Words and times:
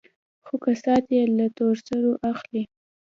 خو 0.45 0.53
کسات 0.63 1.05
يې 1.15 1.23
له 1.37 1.45
تور 1.57 1.75
سرو 1.87 2.11
اخلي. 2.31 2.63